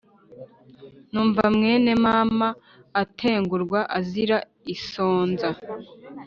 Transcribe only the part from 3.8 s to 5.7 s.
azira isonza